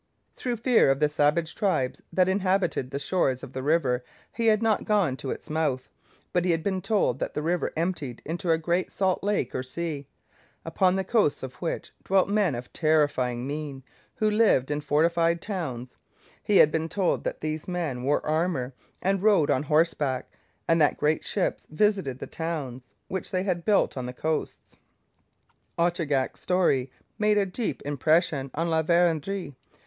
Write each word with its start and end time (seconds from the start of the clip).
Through 0.35 0.55
fear 0.57 0.89
of 0.89 0.99
the 0.99 1.07
savage 1.07 1.53
tribes 1.53 2.01
that 2.11 2.27
inhabited 2.27 2.89
the 2.89 2.97
shores 2.97 3.43
of 3.43 3.53
the 3.53 3.61
river, 3.61 4.03
he 4.33 4.47
had 4.47 4.63
not 4.63 4.83
gone 4.83 5.15
to 5.17 5.29
its 5.29 5.47
mouth, 5.47 5.89
but 6.33 6.43
he 6.43 6.49
had 6.49 6.63
been 6.63 6.81
told 6.81 7.19
that 7.19 7.35
the 7.35 7.43
river 7.43 7.71
emptied 7.77 8.19
into 8.25 8.49
a 8.49 8.57
great 8.57 8.91
salt 8.91 9.23
lake 9.23 9.53
or 9.53 9.61
sea, 9.61 10.07
upon 10.65 10.95
the 10.95 11.03
coasts 11.03 11.43
of 11.43 11.53
which 11.61 11.91
dwelt 12.03 12.27
men 12.27 12.55
of 12.55 12.73
terrifying 12.73 13.45
mien, 13.45 13.83
who 14.15 14.27
lived 14.31 14.71
in 14.71 14.81
fortified 14.81 15.39
towns; 15.39 15.93
he 16.43 16.57
had 16.57 16.71
been 16.71 16.89
told 16.89 17.23
that 17.23 17.41
these 17.41 17.67
men 17.67 18.01
wore 18.01 18.25
armour 18.25 18.73
and 19.03 19.21
rode 19.21 19.51
on 19.51 19.61
horseback, 19.61 20.31
and 20.67 20.81
that 20.81 20.97
great 20.97 21.23
ships 21.23 21.67
visited 21.69 22.17
the 22.17 22.25
towns 22.25 22.95
which 23.07 23.29
they 23.29 23.43
had 23.43 23.63
built 23.65 23.95
on 23.95 24.07
the 24.07 24.13
coasts. 24.13 24.77
Ochagach's 25.77 26.39
story 26.41 26.89
made 27.19 27.37
a 27.37 27.45
deep 27.45 27.83
impression 27.85 28.49
on 28.55 28.67
La 28.67 28.81
Vérendrye. 28.81 29.53